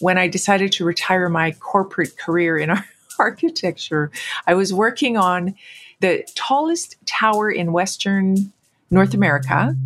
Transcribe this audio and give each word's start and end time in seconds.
when 0.00 0.18
I 0.18 0.28
decided 0.28 0.72
to 0.72 0.84
retire 0.84 1.28
my 1.28 1.52
corporate 1.52 2.18
career 2.18 2.58
in 2.58 2.70
architecture, 3.18 4.10
I 4.46 4.54
was 4.54 4.72
working 4.72 5.16
on 5.16 5.54
the 6.00 6.24
tallest 6.34 6.96
tower 7.06 7.50
in 7.50 7.72
Western 7.72 8.52
North 8.90 9.14
America. 9.14 9.76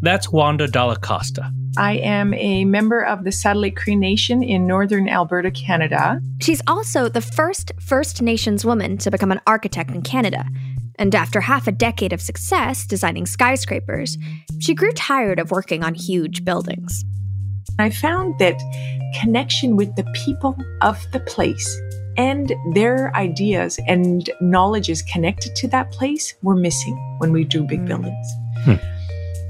That's 0.00 0.30
Wanda 0.30 0.68
Dalla 0.68 0.96
Costa. 0.96 1.52
I 1.76 1.94
am 1.94 2.32
a 2.34 2.64
member 2.64 3.04
of 3.04 3.24
the 3.24 3.32
Saddle 3.32 3.62
Lake 3.62 3.76
Cree 3.76 3.94
Nation 3.94 4.42
in 4.42 4.66
northern 4.66 5.08
Alberta, 5.08 5.50
Canada. 5.50 6.20
She's 6.40 6.62
also 6.66 7.08
the 7.08 7.20
first 7.20 7.72
First 7.80 8.22
Nations 8.22 8.64
woman 8.64 8.96
to 8.98 9.10
become 9.10 9.30
an 9.30 9.40
architect 9.46 9.90
in 9.90 10.02
Canada. 10.02 10.44
And 10.98 11.14
after 11.14 11.40
half 11.40 11.68
a 11.68 11.72
decade 11.72 12.12
of 12.12 12.20
success 12.20 12.86
designing 12.86 13.26
skyscrapers, 13.26 14.18
she 14.58 14.74
grew 14.74 14.92
tired 14.92 15.38
of 15.38 15.52
working 15.52 15.84
on 15.84 15.94
huge 15.94 16.44
buildings. 16.44 17.04
I 17.78 17.90
found 17.90 18.38
that 18.40 18.60
connection 19.20 19.76
with 19.76 19.94
the 19.94 20.04
people 20.12 20.56
of 20.82 20.98
the 21.12 21.20
place 21.20 21.80
and 22.16 22.52
their 22.72 23.14
ideas 23.14 23.78
and 23.86 24.28
knowledges 24.40 25.02
connected 25.02 25.54
to 25.56 25.68
that 25.68 25.92
place 25.92 26.34
were 26.42 26.56
missing 26.56 26.96
when 27.18 27.32
we 27.32 27.44
do 27.44 27.62
big 27.62 27.80
mm. 27.80 27.86
buildings. 27.86 28.26
Hmm. 28.64 28.74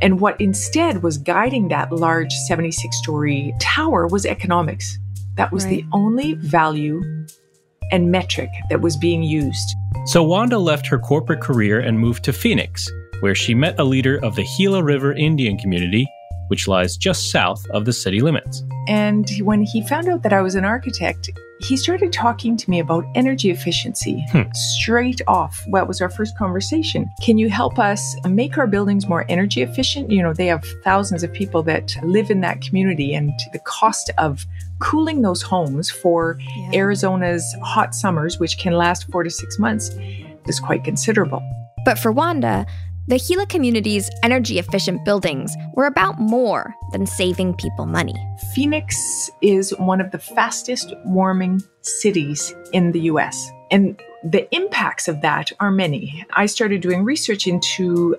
And 0.03 0.21
what 0.21 0.39
instead 0.41 1.03
was 1.03 1.17
guiding 1.17 1.69
that 1.69 1.91
large 1.91 2.33
76 2.47 2.97
story 2.99 3.55
tower 3.59 4.07
was 4.07 4.27
economics. 4.27 4.99
That 5.37 5.51
was 5.51 5.65
right. 5.65 5.77
the 5.77 5.85
only 5.93 6.35
value 6.35 7.03
and 7.91 8.11
metric 8.13 8.51
that 8.69 8.83
was 8.83 8.97
being 8.99 9.23
used. 9.23 9.69
So 10.05 10.23
Wanda 10.23 10.59
left 10.59 10.87
her 10.89 10.99
corporate 10.99 11.41
career 11.41 11.81
and 11.81 11.99
moved 11.99 12.25
to 12.25 12.35
Phoenix, 12.35 12.91
where 13.21 13.35
she 13.35 13.55
met 13.55 13.81
a 13.81 13.85
leader 13.85 14.23
of 14.23 14.37
the 14.37 14.47
Gila 14.57 14.83
River 14.83 15.15
Indian 15.15 15.57
community 15.57 16.07
which 16.49 16.69
lies 16.69 16.97
just 16.97 17.31
south 17.31 17.65
of 17.71 17.85
the 17.85 17.93
city 17.93 18.21
limits. 18.21 18.63
And 18.89 19.31
when 19.43 19.63
he 19.63 19.87
found 19.87 20.09
out 20.09 20.23
that 20.23 20.33
I 20.33 20.41
was 20.41 20.55
an 20.55 20.65
architect, 20.65 21.31
he 21.61 21.77
started 21.77 22.13
talking 22.13 22.57
to 22.57 22.71
me 22.71 22.79
about 22.79 23.05
energy 23.15 23.51
efficiency 23.51 24.25
hmm. 24.31 24.43
straight 24.79 25.21
off. 25.27 25.61
What 25.67 25.89
was 25.89 26.01
our 26.01 26.09
first 26.09 26.37
conversation? 26.39 27.11
Can 27.23 27.37
you 27.37 27.49
help 27.49 27.79
us 27.79 28.17
make 28.29 28.57
our 28.59 28.67
buildings 28.67 29.09
more 29.09 29.25
energy 29.29 29.63
efficient? 29.63 30.11
You 30.11 30.23
know, 30.23 30.33
they 30.33 30.47
have 30.47 30.65
thousands 30.85 31.23
of 31.23 31.33
people 31.33 31.63
that 31.65 31.97
live 32.03 32.31
in 32.31 32.41
that 32.43 32.61
community, 32.61 33.15
and 33.15 33.33
the 33.53 33.59
cost 33.59 34.11
of 34.19 34.47
cooling 34.79 35.23
those 35.23 35.43
homes 35.43 35.91
for 35.91 36.39
yeah. 36.57 36.71
Arizona's 36.75 37.45
hot 37.63 37.95
summers, 37.95 38.39
which 38.39 38.59
can 38.59 38.75
last 38.75 39.11
four 39.11 39.25
to 39.25 39.31
six 39.31 39.59
months, 39.59 39.91
is 40.47 40.61
quite 40.61 40.85
considerable. 40.85 41.43
But 41.85 41.99
for 41.99 42.13
Wanda, 42.13 42.67
the 43.09 43.19
Gila 43.19 43.47
community's 43.47 44.11
energy 44.23 44.59
efficient 44.59 45.03
buildings 45.03 45.57
were 45.73 45.87
about 45.87 46.21
more 46.21 46.75
than 46.93 47.07
saving 47.07 47.55
people 47.55 47.87
money. 47.87 48.15
Phoenix 48.55 49.31
is 49.41 49.71
one 49.79 50.03
of 50.03 50.11
the 50.11 50.19
fastest 50.19 50.93
warming 51.07 51.63
cities 51.81 52.55
in 52.75 52.93
the 52.93 53.01
US. 53.13 53.51
And 53.71 53.99
the 54.23 54.47
impacts 54.55 55.09
of 55.09 55.23
that 55.23 55.51
are 55.59 55.71
many. 55.71 56.23
I 56.35 56.45
started 56.45 56.83
doing 56.83 57.03
research 57.03 57.47
into 57.47 58.15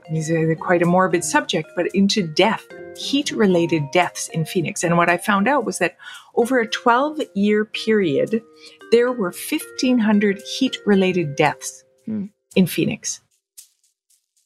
quite 0.59 0.81
a 0.81 0.87
morbid 0.87 1.23
subject, 1.23 1.69
but 1.75 1.93
into 1.93 2.25
death, 2.25 2.65
heat 2.97 3.29
related 3.31 3.83
deaths 3.91 4.27
in 4.29 4.43
Phoenix. 4.43 4.83
And 4.83 4.97
what 4.97 5.09
I 5.09 5.17
found 5.17 5.47
out 5.47 5.65
was 5.65 5.77
that 5.77 5.97
over 6.33 6.59
a 6.59 6.67
12 6.67 7.21
year 7.35 7.63
period, 7.63 8.41
there 8.91 9.11
were 9.11 9.33
1,500 9.33 10.41
heat 10.57 10.77
related 10.87 11.35
deaths 11.35 11.83
hmm. 12.07 12.25
in 12.55 12.65
Phoenix 12.65 13.21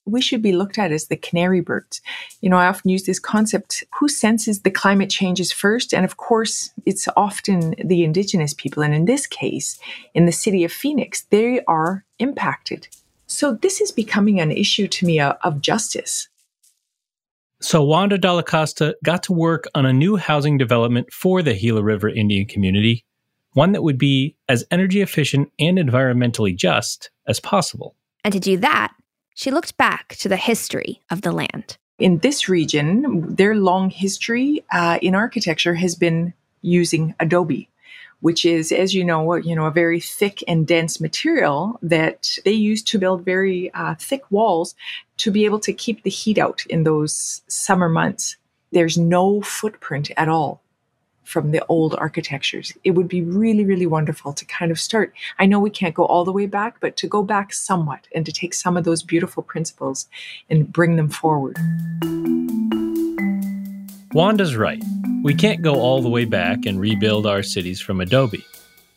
we 0.06 0.22
should 0.22 0.42
be 0.42 0.52
looked 0.52 0.78
at 0.78 0.92
as 0.92 1.08
the 1.08 1.16
canary 1.16 1.62
birds. 1.62 2.02
You 2.42 2.50
know, 2.50 2.58
I 2.58 2.68
often 2.68 2.90
use 2.90 3.04
this 3.04 3.20
concept 3.20 3.84
who 4.00 4.10
senses 4.10 4.62
the 4.62 4.72
climate 4.72 5.10
changes 5.10 5.52
first? 5.52 5.94
And 5.94 6.04
of 6.04 6.18
course, 6.18 6.72
it's 6.86 7.08
often 7.16 7.76
the 7.84 8.04
indigenous 8.04 8.54
people. 8.54 8.84
And 8.84 8.94
in 8.94 9.06
this 9.06 9.28
case, 9.28 9.80
in 10.14 10.26
the 10.26 10.32
city 10.32 10.64
of 10.64 10.72
Phoenix, 10.72 11.22
they 11.30 11.62
are 11.66 12.06
impacted. 12.20 12.88
So 13.28 13.54
this 13.54 13.82
is 13.82 13.92
becoming 13.92 14.40
an 14.40 14.52
issue 14.52 14.88
to 14.88 15.06
me 15.06 15.20
uh, 15.20 15.34
of 15.44 15.62
justice. 15.62 16.28
So 17.62 17.82
Wanda 17.82 18.18
Dalla 18.18 18.44
Costa 18.44 18.98
got 19.06 19.24
to 19.24 19.34
work 19.34 19.66
on 19.74 19.86
a 19.86 19.94
new 19.94 20.18
housing 20.18 20.58
development 20.58 21.14
for 21.14 21.42
the 21.42 21.58
Gila 21.58 21.82
River 21.82 22.10
Indian 22.10 22.46
community, 22.46 23.06
one 23.54 23.72
that 23.72 23.84
would 23.84 23.98
be 23.98 24.36
as 24.50 24.66
energy 24.70 25.02
efficient 25.02 25.50
and 25.58 25.78
environmentally 25.78 26.54
just 26.54 27.10
as 27.26 27.40
possible. 27.40 27.96
And 28.26 28.34
to 28.34 28.40
do 28.40 28.58
that, 28.58 28.94
she 29.34 29.52
looked 29.52 29.78
back 29.78 30.16
to 30.18 30.30
the 30.30 30.38
history 30.38 31.02
of 31.10 31.22
the 31.22 31.32
land. 31.32 31.78
In 32.00 32.20
this 32.20 32.50
region, 32.50 33.36
their 33.36 33.56
long 33.56 33.90
history 33.90 34.64
uh, 34.72 35.00
in 35.02 35.16
architecture 35.16 35.76
has 35.76 35.96
been 35.96 36.34
using 36.62 37.14
adobe, 37.20 37.70
which 38.20 38.46
is, 38.46 38.72
as 38.72 38.94
you 38.94 39.04
know, 39.04 39.36
you 39.36 39.56
know, 39.56 39.66
a 39.66 39.72
very 39.72 40.00
thick 40.00 40.44
and 40.48 40.66
dense 40.66 41.00
material 41.00 41.80
that 41.82 42.38
they 42.46 42.52
use 42.52 42.82
to 42.84 42.98
build 42.98 43.24
very 43.24 43.72
uh, 43.74 43.96
thick 43.96 44.24
walls 44.32 44.76
to 45.18 45.30
be 45.30 45.46
able 45.46 45.60
to 45.60 45.74
keep 45.74 46.04
the 46.04 46.10
heat 46.10 46.38
out 46.38 46.66
in 46.68 46.84
those 46.84 47.42
summer 47.48 47.90
months. 47.90 48.38
There's 48.72 48.98
no 48.98 49.42
footprint 49.42 50.10
at 50.18 50.30
all 50.30 50.63
from 51.24 51.52
the 51.52 51.64
old 51.68 51.96
architectures. 51.96 52.74
It 52.84 52.92
would 52.92 53.08
be 53.08 53.22
really, 53.22 53.66
really 53.66 53.86
wonderful 53.86 54.34
to 54.34 54.46
kind 54.46 54.72
of 54.72 54.80
start. 54.80 55.14
I 55.40 55.46
know 55.46 55.60
we 55.60 55.70
can't 55.70 55.96
go 55.96 56.06
all 56.06 56.26
the 56.26 56.32
way 56.32 56.46
back, 56.46 56.80
but 56.80 56.98
to 56.98 57.08
go 57.08 57.24
back 57.24 57.54
somewhat 57.54 58.08
and 58.14 58.26
to 58.26 58.32
take 58.32 58.54
some 58.54 58.78
of 58.78 58.84
those 58.84 59.04
beautiful 59.04 59.44
principles 59.44 60.08
and 60.50 60.72
bring 60.72 60.96
them 60.96 61.10
forward. 61.10 61.58
Wanda's 64.14 64.56
right. 64.56 64.84
We 65.24 65.34
can't 65.34 65.62
go 65.62 65.76
all 65.76 66.02
the 66.02 66.10
way 66.10 66.26
back 66.26 66.66
and 66.66 66.80
rebuild 66.80 67.26
our 67.26 67.42
cities 67.42 67.82
from 67.82 68.02
adobe. 68.02 68.46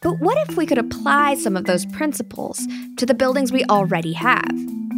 But 0.03 0.21
what 0.21 0.37
if 0.49 0.57
we 0.57 0.67
could 0.67 0.79
apply 0.79 1.37
some 1.37 1.57
of 1.57 1.65
those 1.65 1.87
principles 1.87 2.67
to 2.97 3.07
the 3.07 3.15
buildings 3.15 3.51
we 3.51 3.65
already 3.65 4.13
have, 4.13 4.51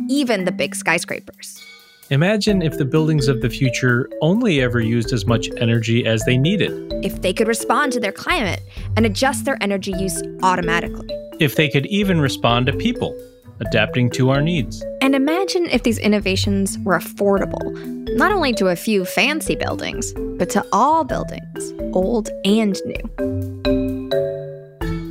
even 0.08 0.44
the 0.44 0.52
big 0.52 0.74
skyscrapers? 0.74 1.62
Imagine 2.10 2.62
if 2.62 2.78
the 2.78 2.86
buildings 2.86 3.28
of 3.28 3.42
the 3.42 3.50
future 3.50 4.08
only 4.22 4.62
ever 4.62 4.80
used 4.80 5.12
as 5.12 5.26
much 5.26 5.50
energy 5.58 6.06
as 6.06 6.24
they 6.24 6.38
needed. 6.38 6.90
If 7.04 7.20
they 7.20 7.34
could 7.34 7.46
respond 7.46 7.92
to 7.92 8.00
their 8.00 8.12
climate 8.12 8.62
and 8.96 9.04
adjust 9.04 9.44
their 9.44 9.58
energy 9.60 9.92
use 9.92 10.22
automatically. 10.42 11.06
If 11.38 11.56
they 11.56 11.68
could 11.68 11.84
even 11.84 12.18
respond 12.18 12.64
to 12.64 12.72
people, 12.72 13.14
adapting 13.60 14.08
to 14.12 14.30
our 14.30 14.40
needs. 14.40 14.82
And 15.02 15.14
imagine 15.14 15.66
if 15.66 15.82
these 15.82 15.98
innovations 15.98 16.78
were 16.78 16.98
affordable, 16.98 17.76
not 18.16 18.32
only 18.32 18.54
to 18.54 18.68
a 18.68 18.76
few 18.76 19.04
fancy 19.04 19.54
buildings, 19.54 20.14
but 20.38 20.48
to 20.48 20.64
all 20.72 21.04
buildings, 21.04 21.74
old 21.94 22.30
and 22.46 22.80
new. 22.86 23.02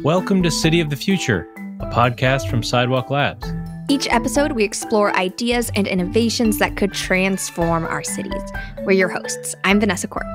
Welcome 0.01 0.41
to 0.41 0.49
City 0.49 0.79
of 0.79 0.89
the 0.89 0.95
Future, 0.95 1.47
a 1.79 1.85
podcast 1.91 2.49
from 2.49 2.63
Sidewalk 2.63 3.11
Labs. 3.11 3.47
Each 3.89 4.05
episode, 4.09 4.51
we 4.51 4.65
explore 4.65 5.15
ideas 5.15 5.71
and 5.73 5.87
innovations 5.87 6.57
that 6.57 6.75
could 6.75 6.91
transform 6.91 7.85
our 7.85 8.03
cities. 8.03 8.43
We're 8.83 8.91
your 8.91 9.07
hosts. 9.07 9.55
I'm 9.63 9.79
Vanessa 9.79 10.09
Quirk. 10.09 10.25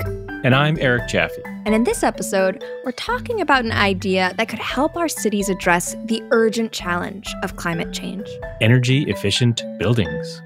And 0.42 0.54
I'm 0.54 0.78
Eric 0.80 1.06
Jaffe. 1.06 1.36
And 1.66 1.74
in 1.74 1.84
this 1.84 2.02
episode, 2.02 2.64
we're 2.82 2.92
talking 2.92 3.42
about 3.42 3.66
an 3.66 3.72
idea 3.72 4.32
that 4.38 4.48
could 4.48 4.58
help 4.58 4.96
our 4.96 5.06
cities 5.06 5.50
address 5.50 5.94
the 6.06 6.22
urgent 6.30 6.72
challenge 6.72 7.34
of 7.42 7.56
climate 7.56 7.92
change 7.92 8.26
energy 8.62 9.02
efficient 9.02 9.62
buildings. 9.78 10.40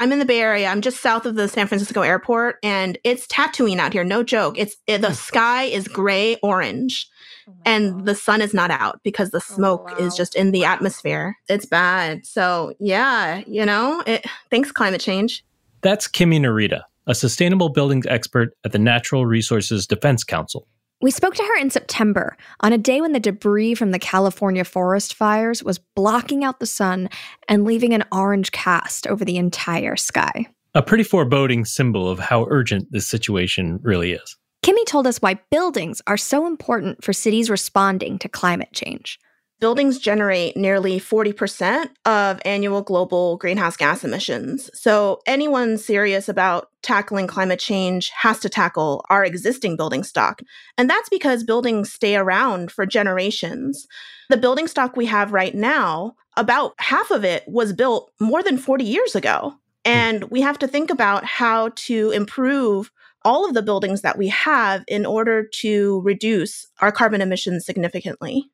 I'm 0.00 0.10
in 0.10 0.18
the 0.18 0.24
Bay 0.24 0.40
Area. 0.40 0.66
I'm 0.66 0.80
just 0.80 1.00
south 1.00 1.26
of 1.26 1.36
the 1.36 1.46
San 1.46 1.68
Francisco 1.68 2.02
airport, 2.02 2.56
and 2.64 2.98
it's 3.04 3.28
Tatooine 3.28 3.78
out 3.78 3.92
here. 3.92 4.02
No 4.02 4.24
joke. 4.24 4.58
It's 4.58 4.76
it, 4.88 5.00
the 5.00 5.12
sky 5.12 5.62
is 5.62 5.86
gray 5.86 6.36
orange, 6.42 7.08
oh 7.48 7.52
and 7.64 7.94
God. 7.94 8.06
the 8.06 8.14
sun 8.14 8.40
is 8.40 8.54
not 8.54 8.70
out 8.70 9.00
because 9.02 9.30
the 9.30 9.38
oh, 9.38 9.54
smoke 9.54 9.88
oh, 9.90 10.00
wow. 10.00 10.06
is 10.06 10.16
just 10.16 10.34
in 10.34 10.50
the 10.50 10.62
wow. 10.62 10.72
atmosphere. 10.72 11.36
It's 11.48 11.66
bad. 11.66 12.26
So 12.26 12.74
yeah, 12.80 13.42
you 13.46 13.64
know, 13.64 14.02
it, 14.06 14.26
thanks 14.50 14.72
climate 14.72 15.00
change. 15.00 15.44
That's 15.82 16.08
Kimi 16.08 16.40
Narita, 16.40 16.82
a 17.06 17.14
sustainable 17.14 17.68
buildings 17.68 18.06
expert 18.06 18.56
at 18.64 18.72
the 18.72 18.78
Natural 18.78 19.26
Resources 19.26 19.86
Defense 19.86 20.24
Council. 20.24 20.66
We 21.04 21.10
spoke 21.10 21.34
to 21.34 21.42
her 21.42 21.58
in 21.58 21.68
September 21.68 22.36
on 22.60 22.72
a 22.72 22.78
day 22.78 23.02
when 23.02 23.12
the 23.12 23.20
debris 23.20 23.74
from 23.74 23.90
the 23.90 23.98
California 23.98 24.64
forest 24.64 25.14
fires 25.14 25.62
was 25.62 25.78
blocking 25.78 26.44
out 26.44 26.60
the 26.60 26.66
sun 26.66 27.10
and 27.46 27.64
leaving 27.64 27.92
an 27.92 28.04
orange 28.10 28.52
cast 28.52 29.06
over 29.06 29.22
the 29.22 29.36
entire 29.36 29.96
sky. 29.96 30.46
A 30.74 30.82
pretty 30.82 31.04
foreboding 31.04 31.66
symbol 31.66 32.08
of 32.08 32.18
how 32.18 32.46
urgent 32.48 32.90
this 32.90 33.06
situation 33.06 33.78
really 33.82 34.12
is. 34.12 34.36
Kimi 34.64 34.86
told 34.86 35.06
us 35.06 35.18
why 35.18 35.34
buildings 35.50 36.00
are 36.06 36.16
so 36.16 36.46
important 36.46 37.04
for 37.04 37.12
cities 37.12 37.50
responding 37.50 38.18
to 38.20 38.30
climate 38.30 38.72
change. 38.72 39.18
Buildings 39.60 39.98
generate 39.98 40.56
nearly 40.56 40.98
40% 40.98 41.90
of 42.06 42.40
annual 42.46 42.80
global 42.80 43.36
greenhouse 43.36 43.76
gas 43.76 44.04
emissions. 44.04 44.70
So, 44.72 45.20
anyone 45.26 45.76
serious 45.76 46.30
about 46.30 46.70
tackling 46.80 47.26
climate 47.26 47.58
change 47.60 48.08
has 48.08 48.38
to 48.38 48.48
tackle 48.48 49.04
our 49.10 49.22
existing 49.22 49.76
building 49.76 50.02
stock. 50.02 50.40
And 50.78 50.88
that's 50.88 51.10
because 51.10 51.44
buildings 51.44 51.92
stay 51.92 52.16
around 52.16 52.72
for 52.72 52.86
generations. 52.86 53.86
The 54.30 54.38
building 54.38 54.66
stock 54.66 54.96
we 54.96 55.04
have 55.04 55.34
right 55.34 55.54
now, 55.54 56.14
about 56.38 56.72
half 56.78 57.10
of 57.10 57.22
it 57.22 57.44
was 57.46 57.74
built 57.74 58.10
more 58.18 58.42
than 58.42 58.56
40 58.56 58.82
years 58.82 59.14
ago. 59.14 59.50
Hmm. 59.84 59.90
And 59.90 60.24
we 60.30 60.40
have 60.40 60.58
to 60.60 60.66
think 60.66 60.88
about 60.88 61.26
how 61.26 61.68
to 61.74 62.12
improve 62.12 62.90
all 63.24 63.46
of 63.46 63.54
the 63.54 63.62
buildings 63.62 64.02
that 64.02 64.18
we 64.18 64.28
have 64.28 64.84
in 64.86 65.06
order 65.06 65.46
to 65.46 66.00
reduce 66.02 66.66
our 66.80 66.92
carbon 66.92 67.20
emissions 67.20 67.64
significantly. 67.64 68.50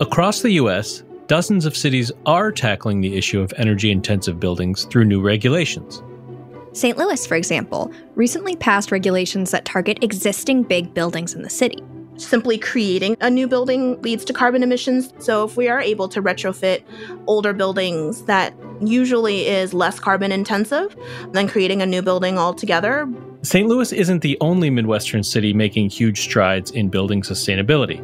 Across 0.00 0.42
the 0.42 0.52
US, 0.52 1.04
dozens 1.26 1.66
of 1.66 1.76
cities 1.76 2.10
are 2.26 2.50
tackling 2.50 3.00
the 3.00 3.16
issue 3.16 3.40
of 3.40 3.52
energy 3.56 3.90
intensive 3.90 4.40
buildings 4.40 4.84
through 4.86 5.04
new 5.04 5.20
regulations. 5.20 6.02
St. 6.72 6.96
Louis, 6.96 7.26
for 7.26 7.34
example, 7.34 7.92
recently 8.14 8.56
passed 8.56 8.92
regulations 8.92 9.50
that 9.50 9.64
target 9.64 10.02
existing 10.02 10.62
big 10.62 10.94
buildings 10.94 11.34
in 11.34 11.42
the 11.42 11.50
city. 11.50 11.82
Simply 12.16 12.58
creating 12.58 13.16
a 13.20 13.30
new 13.30 13.48
building 13.48 14.00
leads 14.02 14.24
to 14.26 14.32
carbon 14.32 14.62
emissions. 14.62 15.12
So, 15.18 15.44
if 15.44 15.56
we 15.56 15.68
are 15.68 15.80
able 15.80 16.08
to 16.08 16.22
retrofit 16.22 16.82
older 17.26 17.52
buildings 17.52 18.24
that 18.24 18.54
usually 18.80 19.46
is 19.46 19.72
less 19.74 20.00
carbon 20.00 20.32
intensive 20.32 20.96
than 21.32 21.48
creating 21.48 21.82
a 21.82 21.86
new 21.86 22.02
building 22.02 22.38
altogether. 22.38 23.08
St. 23.42 23.68
Louis 23.68 23.92
isn't 23.92 24.22
the 24.22 24.36
only 24.40 24.70
Midwestern 24.70 25.22
city 25.22 25.52
making 25.52 25.90
huge 25.90 26.20
strides 26.20 26.70
in 26.70 26.88
building 26.88 27.22
sustainability. 27.22 28.00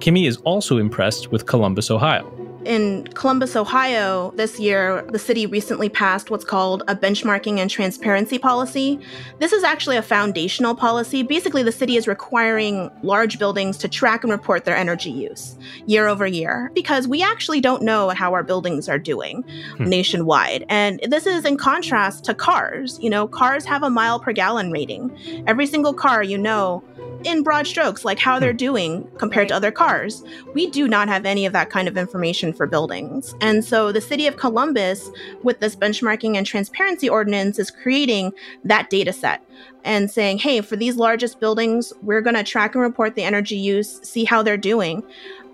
Kimi 0.00 0.26
is 0.26 0.36
also 0.38 0.78
impressed 0.78 1.32
with 1.32 1.46
Columbus, 1.46 1.90
Ohio 1.90 2.37
in 2.64 3.06
Columbus, 3.14 3.56
Ohio, 3.56 4.32
this 4.36 4.58
year, 4.58 5.02
the 5.10 5.18
city 5.18 5.46
recently 5.46 5.88
passed 5.88 6.30
what's 6.30 6.44
called 6.44 6.82
a 6.88 6.96
benchmarking 6.96 7.58
and 7.58 7.70
transparency 7.70 8.38
policy. 8.38 8.98
This 9.38 9.52
is 9.52 9.62
actually 9.62 9.96
a 9.96 10.02
foundational 10.02 10.74
policy. 10.74 11.22
Basically, 11.22 11.62
the 11.62 11.72
city 11.72 11.96
is 11.96 12.08
requiring 12.08 12.90
large 13.02 13.38
buildings 13.38 13.78
to 13.78 13.88
track 13.88 14.24
and 14.24 14.32
report 14.32 14.64
their 14.64 14.76
energy 14.76 15.10
use 15.10 15.56
year 15.86 16.08
over 16.08 16.26
year 16.26 16.70
because 16.74 17.06
we 17.06 17.22
actually 17.22 17.60
don't 17.60 17.82
know 17.82 18.10
how 18.10 18.32
our 18.32 18.42
buildings 18.42 18.88
are 18.88 18.98
doing 18.98 19.44
hmm. 19.76 19.84
nationwide. 19.84 20.64
And 20.68 21.00
this 21.08 21.26
is 21.26 21.44
in 21.44 21.56
contrast 21.56 22.24
to 22.24 22.34
cars. 22.34 22.98
You 23.00 23.10
know, 23.10 23.28
cars 23.28 23.64
have 23.64 23.82
a 23.82 23.90
mile 23.90 24.20
per 24.20 24.32
gallon 24.32 24.70
rating. 24.72 25.16
Every 25.46 25.66
single 25.66 25.94
car, 25.94 26.22
you 26.22 26.38
know, 26.38 26.82
in 27.24 27.42
broad 27.42 27.66
strokes, 27.66 28.04
like 28.04 28.18
how 28.18 28.38
they're 28.38 28.52
hmm. 28.52 28.56
doing 28.56 29.10
compared 29.18 29.48
to 29.48 29.54
other 29.54 29.70
cars. 29.70 30.22
We 30.54 30.70
do 30.70 30.88
not 30.88 31.08
have 31.08 31.26
any 31.26 31.46
of 31.46 31.52
that 31.52 31.70
kind 31.70 31.88
of 31.88 31.96
information 31.96 32.52
for 32.52 32.66
buildings. 32.66 33.34
And 33.40 33.64
so 33.64 33.92
the 33.92 34.00
city 34.00 34.26
of 34.26 34.36
Columbus, 34.36 35.10
with 35.42 35.60
this 35.60 35.76
benchmarking 35.76 36.36
and 36.36 36.46
transparency 36.46 37.08
ordinance, 37.08 37.58
is 37.58 37.70
creating 37.70 38.32
that 38.64 38.90
data 38.90 39.12
set 39.12 39.44
and 39.84 40.10
saying, 40.10 40.38
hey, 40.38 40.60
for 40.60 40.76
these 40.76 40.96
largest 40.96 41.40
buildings, 41.40 41.92
we're 42.02 42.20
going 42.20 42.36
to 42.36 42.44
track 42.44 42.74
and 42.74 42.82
report 42.82 43.14
the 43.14 43.24
energy 43.24 43.56
use, 43.56 44.00
see 44.02 44.24
how 44.24 44.42
they're 44.42 44.56
doing, 44.56 45.02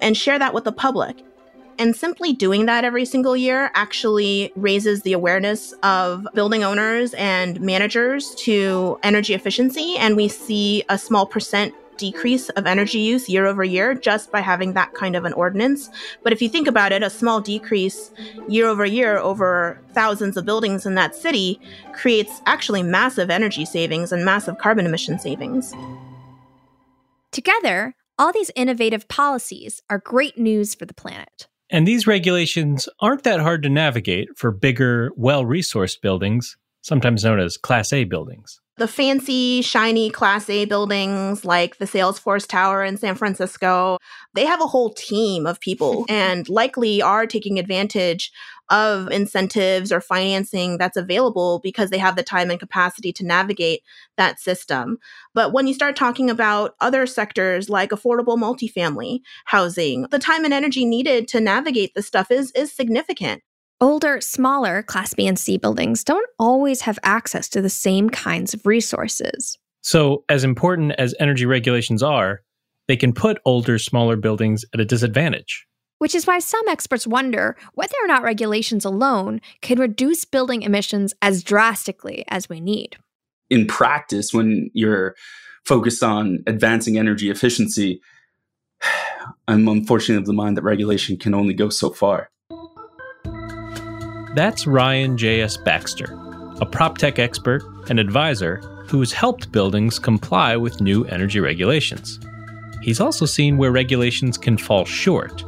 and 0.00 0.16
share 0.16 0.38
that 0.38 0.54
with 0.54 0.64
the 0.64 0.72
public. 0.72 1.24
And 1.78 1.94
simply 1.96 2.32
doing 2.32 2.66
that 2.66 2.84
every 2.84 3.04
single 3.04 3.36
year 3.36 3.70
actually 3.74 4.52
raises 4.56 5.02
the 5.02 5.12
awareness 5.12 5.72
of 5.82 6.26
building 6.34 6.62
owners 6.62 7.14
and 7.14 7.60
managers 7.60 8.34
to 8.36 8.98
energy 9.02 9.34
efficiency. 9.34 9.96
And 9.98 10.16
we 10.16 10.28
see 10.28 10.84
a 10.88 10.98
small 10.98 11.26
percent 11.26 11.74
decrease 11.96 12.48
of 12.50 12.66
energy 12.66 12.98
use 12.98 13.28
year 13.28 13.46
over 13.46 13.64
year 13.64 13.94
just 13.94 14.30
by 14.32 14.40
having 14.40 14.72
that 14.72 14.92
kind 14.94 15.16
of 15.16 15.24
an 15.24 15.32
ordinance. 15.32 15.90
But 16.22 16.32
if 16.32 16.42
you 16.42 16.48
think 16.48 16.66
about 16.66 16.92
it, 16.92 17.02
a 17.02 17.10
small 17.10 17.40
decrease 17.40 18.10
year 18.48 18.66
over 18.66 18.84
year 18.84 19.18
over 19.18 19.80
thousands 19.92 20.36
of 20.36 20.44
buildings 20.44 20.86
in 20.86 20.94
that 20.96 21.14
city 21.14 21.60
creates 21.92 22.42
actually 22.46 22.82
massive 22.82 23.30
energy 23.30 23.64
savings 23.64 24.12
and 24.12 24.24
massive 24.24 24.58
carbon 24.58 24.86
emission 24.86 25.18
savings. 25.18 25.72
Together, 27.30 27.94
all 28.18 28.32
these 28.32 28.50
innovative 28.54 29.08
policies 29.08 29.82
are 29.90 29.98
great 29.98 30.38
news 30.38 30.74
for 30.74 30.86
the 30.86 30.94
planet. 30.94 31.48
And 31.74 31.88
these 31.88 32.06
regulations 32.06 32.88
aren't 33.00 33.24
that 33.24 33.40
hard 33.40 33.64
to 33.64 33.68
navigate 33.68 34.28
for 34.36 34.52
bigger, 34.52 35.10
well 35.16 35.44
resourced 35.44 36.00
buildings, 36.00 36.56
sometimes 36.82 37.24
known 37.24 37.40
as 37.40 37.56
Class 37.56 37.92
A 37.92 38.04
buildings. 38.04 38.60
The 38.76 38.86
fancy, 38.86 39.60
shiny 39.60 40.08
Class 40.08 40.48
A 40.48 40.66
buildings 40.66 41.44
like 41.44 41.78
the 41.78 41.84
Salesforce 41.84 42.46
Tower 42.46 42.84
in 42.84 42.96
San 42.96 43.16
Francisco, 43.16 43.98
they 44.34 44.46
have 44.46 44.60
a 44.60 44.68
whole 44.68 44.94
team 44.94 45.48
of 45.48 45.58
people 45.58 46.06
and 46.08 46.48
likely 46.48 47.02
are 47.02 47.26
taking 47.26 47.58
advantage 47.58 48.30
of 48.70 49.10
incentives 49.10 49.92
or 49.92 50.00
financing 50.00 50.78
that's 50.78 50.96
available 50.96 51.60
because 51.62 51.90
they 51.90 51.98
have 51.98 52.16
the 52.16 52.22
time 52.22 52.50
and 52.50 52.60
capacity 52.60 53.12
to 53.12 53.24
navigate 53.24 53.82
that 54.16 54.40
system. 54.40 54.98
But 55.34 55.52
when 55.52 55.66
you 55.66 55.74
start 55.74 55.96
talking 55.96 56.30
about 56.30 56.74
other 56.80 57.06
sectors 57.06 57.68
like 57.68 57.90
affordable 57.90 58.38
multifamily 58.38 59.20
housing, 59.46 60.06
the 60.10 60.18
time 60.18 60.44
and 60.44 60.54
energy 60.54 60.84
needed 60.84 61.28
to 61.28 61.40
navigate 61.40 61.94
this 61.94 62.06
stuff 62.06 62.30
is 62.30 62.50
is 62.52 62.72
significant. 62.72 63.42
Older, 63.80 64.20
smaller 64.20 64.82
Class 64.82 65.14
B 65.14 65.26
and 65.26 65.38
C 65.38 65.58
buildings 65.58 66.04
don't 66.04 66.28
always 66.38 66.82
have 66.82 66.98
access 67.02 67.48
to 67.50 67.60
the 67.60 67.68
same 67.68 68.08
kinds 68.08 68.54
of 68.54 68.64
resources. 68.64 69.58
So, 69.82 70.24
as 70.30 70.44
important 70.44 70.92
as 70.92 71.14
energy 71.20 71.44
regulations 71.44 72.02
are, 72.02 72.40
they 72.88 72.96
can 72.96 73.12
put 73.12 73.38
older, 73.44 73.78
smaller 73.78 74.16
buildings 74.16 74.64
at 74.72 74.80
a 74.80 74.84
disadvantage 74.84 75.66
which 75.98 76.14
is 76.14 76.26
why 76.26 76.38
some 76.38 76.66
experts 76.68 77.06
wonder 77.06 77.56
whether 77.74 77.94
or 78.02 78.06
not 78.06 78.22
regulations 78.22 78.84
alone 78.84 79.40
can 79.60 79.78
reduce 79.78 80.24
building 80.24 80.62
emissions 80.62 81.14
as 81.22 81.42
drastically 81.42 82.24
as 82.28 82.48
we 82.48 82.60
need. 82.60 82.96
In 83.50 83.66
practice, 83.66 84.32
when 84.32 84.70
you're 84.74 85.14
focused 85.64 86.02
on 86.02 86.42
advancing 86.46 86.98
energy 86.98 87.30
efficiency, 87.30 88.00
I'm 89.48 89.68
unfortunately 89.68 90.20
of 90.20 90.26
the 90.26 90.32
mind 90.32 90.56
that 90.56 90.62
regulation 90.62 91.16
can 91.16 91.34
only 91.34 91.54
go 91.54 91.68
so 91.68 91.90
far. 91.90 92.30
That's 94.34 94.66
Ryan 94.66 95.16
J.S. 95.16 95.56
Baxter, 95.56 96.18
a 96.60 96.66
prop 96.66 96.98
tech 96.98 97.18
expert 97.18 97.62
and 97.88 98.00
advisor 98.00 98.56
who's 98.88 99.12
helped 99.12 99.52
buildings 99.52 99.98
comply 99.98 100.56
with 100.56 100.80
new 100.80 101.04
energy 101.04 101.40
regulations. 101.40 102.18
He's 102.82 103.00
also 103.00 103.26
seen 103.26 103.56
where 103.56 103.70
regulations 103.70 104.36
can 104.36 104.58
fall 104.58 104.84
short 104.84 105.44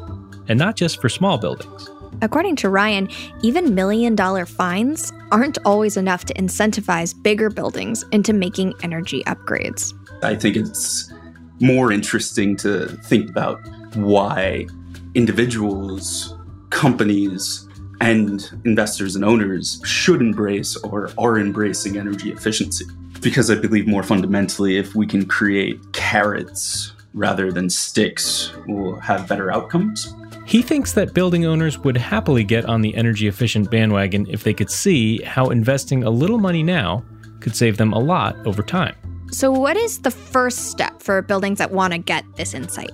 and 0.49 0.59
not 0.59 0.77
just 0.77 1.01
for 1.01 1.09
small 1.09 1.39
buildings. 1.39 1.91
According 2.23 2.57
to 2.57 2.71
Ryan, 2.71 3.09
even 3.43 3.75
million 3.75 4.15
dollar 4.15 4.47
fines 4.47 5.13
aren't 5.31 5.59
always 5.67 5.97
enough 5.97 6.25
to 6.27 6.35
incentivize 6.35 7.21
bigger 7.23 7.51
buildings 7.51 8.05
into 8.11 8.33
making 8.33 8.73
energy 8.83 9.23
upgrades. 9.25 9.93
I 10.23 10.35
think 10.35 10.57
it's 10.57 11.13
more 11.61 11.93
interesting 11.93 12.57
to 12.59 12.89
think 13.05 13.29
about 13.29 13.61
why 13.97 14.67
individuals, 15.15 16.35
companies, 16.71 17.69
and 18.01 18.51
investors 18.65 19.17
and 19.17 19.25
owners 19.25 19.81
should 19.85 20.21
embrace 20.21 20.77
or 20.77 21.11
are 21.19 21.39
embracing 21.39 21.97
energy 21.97 22.31
efficiency. 22.31 22.85
Because 23.21 23.51
I 23.51 23.55
believe 23.57 23.87
more 23.87 24.03
fundamentally, 24.03 24.77
if 24.77 24.95
we 24.95 25.07
can 25.07 25.27
create 25.27 25.81
carrots 25.93 26.93
rather 27.15 27.51
than 27.51 27.71
sticks, 27.71 28.53
we'll 28.67 28.97
have 29.01 29.27
better 29.27 29.51
outcomes. 29.51 30.15
He 30.47 30.63
thinks 30.63 30.93
that 30.93 31.13
building 31.13 31.45
owners 31.45 31.77
would 31.81 31.97
happily 31.97 32.45
get 32.45 32.65
on 32.67 32.81
the 32.81 32.95
energy 32.95 33.27
efficient 33.27 33.69
bandwagon 33.69 34.27
if 34.31 34.45
they 34.45 34.55
could 34.55 34.71
see 34.71 35.21
how 35.23 35.47
investing 35.47 36.05
a 36.05 36.11
little 36.11 36.39
money 36.39 36.63
now 36.63 37.05
could 37.41 37.57
save 37.57 37.79
them 37.79 37.93
a 37.93 37.99
lot 37.99 38.37
over 38.47 38.63
time. 38.63 38.95
So, 39.33 39.51
what 39.51 39.77
is 39.77 39.99
the 40.03 40.13
first 40.13 40.71
step 40.71 41.03
for 41.03 41.21
buildings 41.21 41.59
that 41.59 41.73
want 41.73 41.95
to 41.95 41.99
get 41.99 42.25
this 42.37 42.55
insight? 42.55 42.93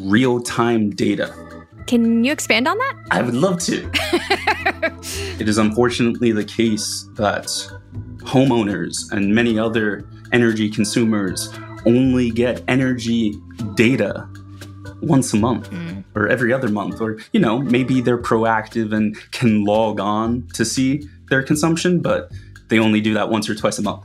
Real 0.00 0.40
time 0.40 0.88
data. 0.88 1.34
Can 1.86 2.24
you 2.24 2.32
expand 2.32 2.66
on 2.66 2.78
that? 2.78 2.96
I 3.10 3.20
would 3.20 3.34
love 3.34 3.58
to. 3.64 3.90
it 5.38 5.46
is 5.46 5.58
unfortunately 5.58 6.32
the 6.32 6.44
case 6.44 7.06
that 7.16 7.44
homeowners 8.24 9.12
and 9.12 9.34
many 9.34 9.58
other 9.58 10.08
energy 10.32 10.70
consumers 10.70 11.52
only 11.84 12.30
get 12.30 12.62
energy 12.66 13.34
data 13.74 14.26
once 15.06 15.32
a 15.32 15.36
month 15.36 15.70
mm. 15.70 16.04
or 16.14 16.28
every 16.28 16.52
other 16.52 16.68
month 16.68 17.00
or 17.00 17.18
you 17.32 17.40
know 17.40 17.58
maybe 17.58 18.00
they're 18.00 18.18
proactive 18.18 18.92
and 18.92 19.16
can 19.30 19.64
log 19.64 20.00
on 20.00 20.46
to 20.52 20.64
see 20.64 21.08
their 21.28 21.42
consumption 21.42 22.00
but 22.00 22.30
they 22.68 22.78
only 22.78 23.00
do 23.00 23.14
that 23.14 23.28
once 23.30 23.48
or 23.48 23.54
twice 23.54 23.78
a 23.78 23.82
month 23.82 24.04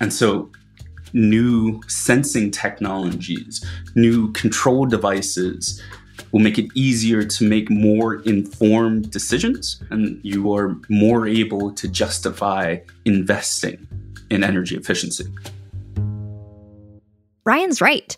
and 0.00 0.12
so 0.12 0.50
new 1.12 1.80
sensing 1.88 2.50
technologies 2.50 3.64
new 3.94 4.30
control 4.32 4.86
devices 4.86 5.82
will 6.32 6.40
make 6.40 6.58
it 6.58 6.66
easier 6.74 7.24
to 7.24 7.48
make 7.48 7.68
more 7.70 8.22
informed 8.22 9.10
decisions 9.10 9.82
and 9.90 10.20
you 10.22 10.52
are 10.52 10.76
more 10.88 11.26
able 11.26 11.72
to 11.72 11.88
justify 11.88 12.76
investing 13.04 13.88
in 14.30 14.44
energy 14.44 14.76
efficiency 14.76 15.24
Ryan's 17.44 17.80
right. 17.80 18.16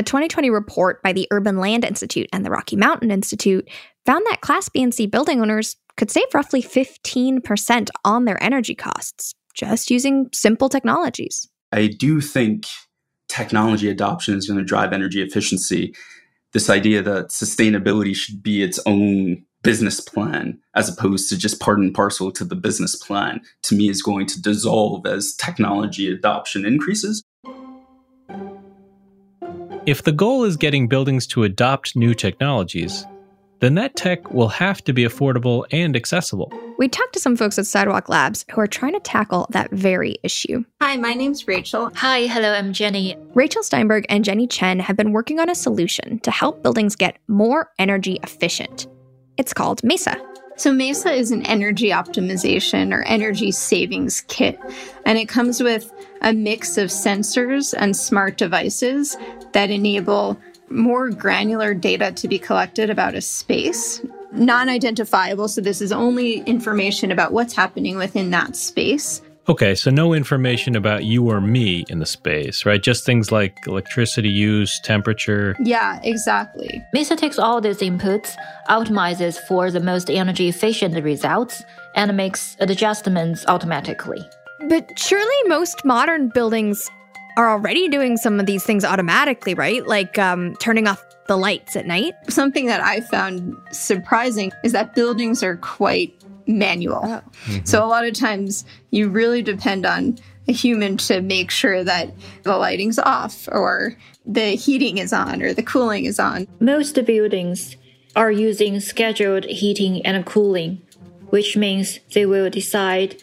A 0.00 0.02
2020 0.02 0.48
report 0.48 1.02
by 1.02 1.12
the 1.12 1.28
Urban 1.30 1.58
Land 1.58 1.84
Institute 1.84 2.26
and 2.32 2.42
the 2.42 2.48
Rocky 2.48 2.74
Mountain 2.74 3.10
Institute 3.10 3.68
found 4.06 4.24
that 4.30 4.40
Class 4.40 4.66
B 4.70 4.82
and 4.82 4.94
C 4.94 5.06
building 5.06 5.42
owners 5.42 5.76
could 5.98 6.10
save 6.10 6.32
roughly 6.32 6.62
15% 6.62 7.88
on 8.02 8.24
their 8.24 8.42
energy 8.42 8.74
costs 8.74 9.34
just 9.54 9.90
using 9.90 10.30
simple 10.32 10.70
technologies. 10.70 11.46
I 11.70 11.88
do 11.88 12.22
think 12.22 12.64
technology 13.28 13.90
adoption 13.90 14.38
is 14.38 14.48
going 14.48 14.56
to 14.56 14.64
drive 14.64 14.94
energy 14.94 15.20
efficiency. 15.20 15.94
This 16.54 16.70
idea 16.70 17.02
that 17.02 17.28
sustainability 17.28 18.16
should 18.16 18.42
be 18.42 18.62
its 18.62 18.80
own 18.86 19.44
business 19.62 20.00
plan 20.00 20.58
as 20.74 20.88
opposed 20.88 21.28
to 21.28 21.36
just 21.36 21.60
part 21.60 21.78
and 21.78 21.92
parcel 21.92 22.32
to 22.32 22.44
the 22.46 22.56
business 22.56 22.96
plan 22.96 23.42
to 23.64 23.74
me 23.74 23.90
is 23.90 24.00
going 24.00 24.24
to 24.28 24.40
dissolve 24.40 25.04
as 25.04 25.34
technology 25.34 26.10
adoption 26.10 26.64
increases. 26.64 27.22
If 29.90 30.04
the 30.04 30.12
goal 30.12 30.44
is 30.44 30.56
getting 30.56 30.86
buildings 30.86 31.26
to 31.26 31.42
adopt 31.42 31.96
new 31.96 32.14
technologies, 32.14 33.04
then 33.58 33.74
that 33.74 33.96
tech 33.96 34.30
will 34.30 34.46
have 34.46 34.84
to 34.84 34.92
be 34.92 35.02
affordable 35.02 35.64
and 35.72 35.96
accessible. 35.96 36.52
We 36.78 36.86
talked 36.86 37.12
to 37.14 37.18
some 37.18 37.36
folks 37.36 37.58
at 37.58 37.66
Sidewalk 37.66 38.08
Labs 38.08 38.44
who 38.52 38.60
are 38.60 38.68
trying 38.68 38.92
to 38.92 39.00
tackle 39.00 39.48
that 39.50 39.68
very 39.72 40.14
issue. 40.22 40.64
Hi, 40.80 40.96
my 40.96 41.14
name's 41.14 41.48
Rachel. 41.48 41.90
Hi, 41.96 42.28
hello, 42.28 42.52
I'm 42.52 42.72
Jenny. 42.72 43.16
Rachel 43.34 43.64
Steinberg 43.64 44.06
and 44.08 44.24
Jenny 44.24 44.46
Chen 44.46 44.78
have 44.78 44.96
been 44.96 45.10
working 45.10 45.40
on 45.40 45.50
a 45.50 45.56
solution 45.56 46.20
to 46.20 46.30
help 46.30 46.62
buildings 46.62 46.94
get 46.94 47.18
more 47.26 47.72
energy 47.80 48.20
efficient. 48.22 48.86
It's 49.38 49.52
called 49.52 49.82
Mesa. 49.82 50.16
So, 50.60 50.74
Mesa 50.74 51.10
is 51.10 51.30
an 51.30 51.46
energy 51.46 51.88
optimization 51.88 52.92
or 52.92 53.00
energy 53.04 53.50
savings 53.50 54.20
kit, 54.28 54.60
and 55.06 55.16
it 55.16 55.26
comes 55.26 55.62
with 55.62 55.90
a 56.20 56.34
mix 56.34 56.76
of 56.76 56.90
sensors 56.90 57.72
and 57.74 57.96
smart 57.96 58.36
devices 58.36 59.16
that 59.52 59.70
enable 59.70 60.38
more 60.68 61.08
granular 61.08 61.72
data 61.72 62.12
to 62.12 62.28
be 62.28 62.38
collected 62.38 62.90
about 62.90 63.14
a 63.14 63.22
space, 63.22 64.02
non 64.32 64.68
identifiable. 64.68 65.48
So, 65.48 65.62
this 65.62 65.80
is 65.80 65.92
only 65.92 66.40
information 66.40 67.10
about 67.10 67.32
what's 67.32 67.54
happening 67.54 67.96
within 67.96 68.28
that 68.32 68.54
space. 68.54 69.22
Okay, 69.50 69.74
so 69.74 69.90
no 69.90 70.14
information 70.14 70.76
about 70.76 71.02
you 71.02 71.28
or 71.28 71.40
me 71.40 71.84
in 71.88 71.98
the 71.98 72.06
space, 72.06 72.64
right? 72.64 72.80
Just 72.80 73.04
things 73.04 73.32
like 73.32 73.58
electricity 73.66 74.28
use, 74.28 74.78
temperature. 74.84 75.56
Yeah, 75.58 75.98
exactly. 76.04 76.80
Mesa 76.92 77.16
takes 77.16 77.36
all 77.36 77.60
these 77.60 77.78
inputs, 77.78 78.36
optimizes 78.68 79.40
for 79.48 79.72
the 79.72 79.80
most 79.80 80.08
energy 80.08 80.48
efficient 80.48 80.94
results, 81.02 81.64
and 81.96 82.16
makes 82.16 82.56
adjustments 82.60 83.44
automatically. 83.48 84.24
But 84.68 84.96
surely 84.96 85.48
most 85.48 85.84
modern 85.84 86.28
buildings 86.28 86.88
are 87.36 87.50
already 87.50 87.88
doing 87.88 88.18
some 88.18 88.38
of 88.38 88.46
these 88.46 88.62
things 88.62 88.84
automatically, 88.84 89.54
right? 89.54 89.84
Like 89.84 90.16
um, 90.16 90.54
turning 90.60 90.86
off 90.86 91.04
the 91.26 91.36
lights 91.36 91.74
at 91.74 91.86
night. 91.86 92.14
Something 92.28 92.66
that 92.66 92.80
I 92.80 93.00
found 93.00 93.56
surprising 93.72 94.52
is 94.62 94.70
that 94.72 94.94
buildings 94.94 95.42
are 95.42 95.56
quite 95.56 96.14
manual. 96.46 97.00
Oh. 97.02 97.22
Mm-hmm. 97.46 97.64
So 97.64 97.84
a 97.84 97.86
lot 97.86 98.06
of 98.06 98.14
times 98.14 98.64
you 98.90 99.08
really 99.08 99.42
depend 99.42 99.86
on 99.86 100.18
a 100.48 100.52
human 100.52 100.96
to 100.96 101.20
make 101.20 101.50
sure 101.50 101.84
that 101.84 102.12
the 102.42 102.56
lighting's 102.56 102.98
off 102.98 103.48
or 103.50 103.96
the 104.26 104.50
heating 104.50 104.98
is 104.98 105.12
on 105.12 105.42
or 105.42 105.54
the 105.54 105.62
cooling 105.62 106.04
is 106.04 106.18
on. 106.18 106.46
Most 106.60 107.02
buildings 107.04 107.76
are 108.16 108.32
using 108.32 108.80
scheduled 108.80 109.44
heating 109.44 110.04
and 110.04 110.26
cooling, 110.26 110.82
which 111.28 111.56
means 111.56 112.00
they 112.12 112.26
will 112.26 112.50
decide 112.50 113.22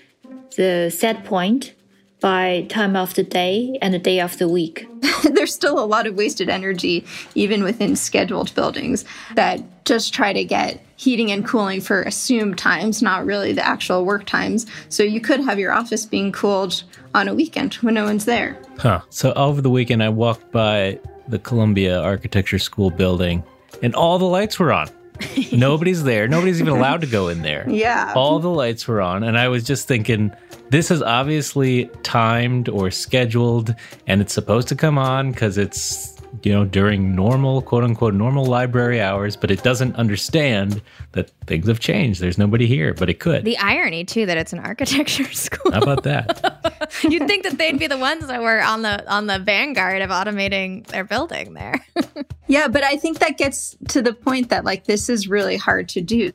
the 0.55 0.89
set 0.89 1.25
point 1.25 1.73
by 2.19 2.65
time 2.69 2.95
of 2.95 3.13
the 3.13 3.23
day 3.23 3.77
and 3.81 3.93
the 3.93 3.99
day 3.99 4.19
of 4.19 4.37
the 4.37 4.47
week. 4.47 4.87
There's 5.23 5.53
still 5.53 5.79
a 5.79 5.85
lot 5.85 6.07
of 6.07 6.15
wasted 6.15 6.49
energy, 6.49 7.05
even 7.35 7.63
within 7.63 7.95
scheduled 7.95 8.55
buildings, 8.55 9.05
that 9.35 9.85
just 9.85 10.13
try 10.13 10.33
to 10.33 10.43
get 10.43 10.83
heating 10.97 11.31
and 11.31 11.45
cooling 11.45 11.79
for 11.79 12.01
assumed 12.01 12.57
times, 12.57 13.01
not 13.01 13.25
really 13.25 13.53
the 13.53 13.65
actual 13.65 14.03
work 14.03 14.25
times. 14.25 14.65
So 14.89 15.03
you 15.03 15.21
could 15.21 15.39
have 15.39 15.59
your 15.59 15.71
office 15.71 16.05
being 16.05 16.31
cooled 16.31 16.83
on 17.13 17.27
a 17.27 17.33
weekend 17.33 17.75
when 17.75 17.93
no 17.93 18.03
one's 18.03 18.25
there. 18.25 18.57
Huh. 18.77 19.01
So 19.09 19.31
over 19.33 19.61
the 19.61 19.69
weekend, 19.69 20.03
I 20.03 20.09
walked 20.09 20.51
by 20.51 20.99
the 21.27 21.39
Columbia 21.39 22.01
Architecture 22.01 22.59
School 22.59 22.89
building 22.89 23.43
and 23.81 23.93
all 23.95 24.17
the 24.17 24.25
lights 24.25 24.59
were 24.59 24.73
on. 24.73 24.89
Nobody's 25.51 26.03
there. 26.03 26.27
Nobody's 26.27 26.59
even 26.59 26.73
allowed 26.73 27.01
to 27.01 27.07
go 27.07 27.27
in 27.27 27.41
there. 27.41 27.67
Yeah. 27.69 28.13
All 28.15 28.39
the 28.39 28.49
lights 28.49 28.87
were 28.87 29.01
on. 29.01 29.23
And 29.23 29.37
I 29.37 29.47
was 29.47 29.63
just 29.63 29.87
thinking, 29.87 30.31
this 30.69 30.91
is 30.91 31.01
obviously 31.01 31.89
timed 32.03 32.69
or 32.69 32.91
scheduled 32.91 33.73
and 34.07 34.21
it's 34.21 34.33
supposed 34.33 34.67
to 34.69 34.75
come 34.75 34.97
on 34.97 35.31
because 35.31 35.57
it's 35.57 36.16
you 36.43 36.51
know 36.51 36.65
during 36.65 37.15
normal 37.15 37.61
quote 37.61 37.83
unquote 37.83 38.13
normal 38.13 38.45
library 38.45 39.01
hours 39.01 39.35
but 39.35 39.51
it 39.51 39.63
doesn't 39.63 39.95
understand 39.95 40.81
that 41.13 41.29
things 41.47 41.67
have 41.67 41.79
changed. 41.79 42.21
There's 42.21 42.37
nobody 42.37 42.67
here 42.67 42.93
but 42.93 43.09
it 43.09 43.19
could. 43.19 43.45
The 43.45 43.57
irony 43.57 44.03
too 44.03 44.25
that 44.25 44.37
it's 44.37 44.53
an 44.53 44.59
architecture 44.59 45.23
school. 45.33 45.71
How 45.71 45.81
about 45.81 46.03
that? 46.03 46.93
You'd 47.09 47.27
think 47.27 47.43
that 47.43 47.57
they'd 47.57 47.79
be 47.79 47.87
the 47.87 47.97
ones 47.97 48.27
that 48.27 48.41
were 48.41 48.61
on 48.61 48.81
the 48.81 49.09
on 49.11 49.27
the 49.27 49.39
vanguard 49.39 50.01
of 50.01 50.09
automating 50.09 50.85
their 50.87 51.03
building 51.03 51.53
there. 51.53 51.85
Yeah 52.49 52.69
but 52.69 52.81
i 52.81 52.95
think 52.95 53.19
that 53.19 53.37
gets 53.37 53.75
to 53.89 54.01
the 54.01 54.13
point 54.13 54.47
that 54.51 54.63
like 54.63 54.85
this 54.85 55.09
is 55.09 55.27
really 55.27 55.57
hard 55.57 55.89
to 55.89 56.01
do. 56.01 56.31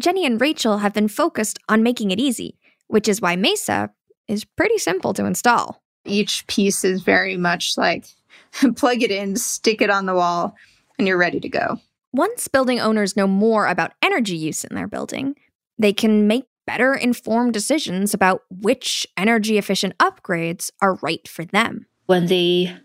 Jenny 0.00 0.24
and 0.24 0.40
rachel 0.40 0.78
have 0.78 0.94
been 0.94 1.08
focused 1.08 1.58
on 1.68 1.82
making 1.82 2.12
it 2.12 2.18
easy 2.18 2.58
which 2.88 3.08
is 3.08 3.20
why 3.20 3.36
Mesa 3.36 3.90
is 4.26 4.44
pretty 4.44 4.78
simple 4.78 5.14
to 5.14 5.24
install. 5.24 5.82
Each 6.04 6.46
piece 6.46 6.84
is 6.84 7.02
very 7.02 7.36
much 7.36 7.76
like 7.76 8.06
plug 8.76 9.02
it 9.02 9.10
in, 9.10 9.36
stick 9.36 9.80
it 9.80 9.90
on 9.90 10.06
the 10.06 10.14
wall, 10.14 10.56
and 10.98 11.06
you're 11.06 11.18
ready 11.18 11.40
to 11.40 11.48
go. 11.48 11.80
Once 12.12 12.48
building 12.48 12.80
owners 12.80 13.16
know 13.16 13.26
more 13.26 13.66
about 13.66 13.92
energy 14.02 14.36
use 14.36 14.64
in 14.64 14.74
their 14.74 14.88
building, 14.88 15.34
they 15.78 15.92
can 15.92 16.26
make 16.26 16.44
better 16.66 16.94
informed 16.94 17.52
decisions 17.52 18.12
about 18.12 18.42
which 18.50 19.06
energy 19.16 19.56
efficient 19.56 19.96
upgrades 19.98 20.70
are 20.82 20.96
right 20.96 21.26
for 21.26 21.44
them. 21.44 21.86
When 22.06 22.26
they 22.26 22.76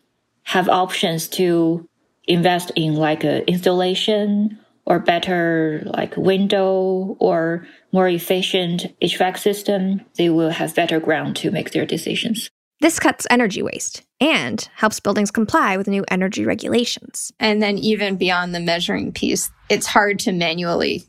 have 0.44 0.70
options 0.70 1.28
to 1.30 1.88
invest 2.26 2.72
in 2.76 2.96
like 2.96 3.24
an 3.24 3.44
installation 3.44 4.58
or 4.86 5.00
better 5.00 5.84
like 5.86 6.16
window 6.18 7.16
or 7.20 7.68
more 7.92 8.08
efficient 8.08 8.88
HVAC 9.02 9.38
system, 9.38 10.02
they 10.16 10.30
will 10.30 10.50
have 10.50 10.76
better 10.76 11.00
ground 11.00 11.36
to 11.38 11.52
make 11.52 11.72
their 11.72 11.86
decisions. 11.86 12.50
This 12.84 13.00
cuts 13.00 13.26
energy 13.30 13.62
waste 13.62 14.02
and 14.20 14.68
helps 14.76 15.00
buildings 15.00 15.32
comply 15.32 15.78
with 15.78 15.88
new 15.88 16.04
energy 16.12 16.44
regulations. 16.44 17.32
And 17.40 17.62
then, 17.62 17.78
even 17.78 18.18
beyond 18.18 18.54
the 18.54 18.60
measuring 18.60 19.14
piece, 19.14 19.50
it's 19.70 19.88
hard 19.88 20.20
to 20.20 20.34
manually 20.34 21.06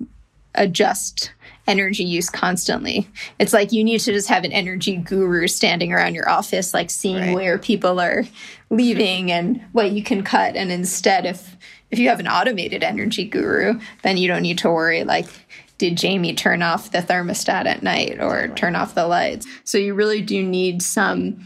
adjust 0.55 1.33
energy 1.67 2.05
use 2.05 2.31
constantly. 2.31 3.09
It's 3.41 3.53
like 3.53 3.73
you 3.73 3.83
need 3.83 3.99
to 4.03 4.13
just 4.13 4.29
have 4.29 4.45
an 4.45 4.53
energy 4.53 4.99
guru 4.99 5.49
standing 5.49 5.93
around 5.93 6.15
your 6.15 6.29
office, 6.29 6.75
like 6.75 6.91
seeing 6.91 7.17
right. 7.17 7.35
where 7.35 7.59
people 7.59 7.99
are 7.99 8.23
leaving 8.71 9.33
and 9.33 9.61
what 9.73 9.91
you 9.91 10.05
can 10.05 10.23
cut. 10.23 10.55
And 10.55 10.71
instead, 10.71 11.27
if 11.27 11.57
if 11.91 11.99
you 11.99 12.09
have 12.09 12.21
an 12.21 12.29
automated 12.29 12.85
energy 12.85 13.25
guru, 13.25 13.81
then 14.05 14.17
you 14.17 14.29
don't 14.29 14.43
need 14.43 14.59
to 14.59 14.71
worry 14.71 15.03
like, 15.03 15.27
did 15.79 15.97
Jamie 15.97 16.35
turn 16.35 16.63
off 16.63 16.93
the 16.93 16.99
thermostat 16.99 17.67
at 17.67 17.83
night 17.83 18.21
or 18.21 18.47
turn 18.47 18.77
off 18.77 18.95
the 18.95 19.09
lights? 19.09 19.45
So 19.65 19.77
you 19.77 19.95
really 19.95 20.23
do 20.23 20.41
need 20.41 20.81
some 20.81 21.45